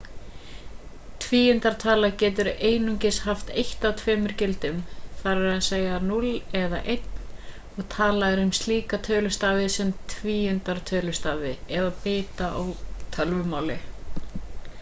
tvíundartala 1.23 2.07
getur 2.21 2.47
einungis 2.69 3.17
haft 3.25 3.51
eitt 3.63 3.83
af 3.89 3.99
tveimur 3.99 4.33
gildum 4.39 4.79
þ.e.a.s. 5.19 5.77
0 6.07 6.25
eða 6.63 6.81
1 6.95 7.05
og 7.75 7.85
talað 7.97 8.35
er 8.37 8.41
um 8.47 8.53
slíka 8.61 8.99
tölustafi 9.09 9.69
sem 9.77 9.95
tvíundartölustafi 10.15 11.53
eða 11.81 11.93
bita 12.07 12.49
á 12.57 12.61
tölvumáli 13.19 13.77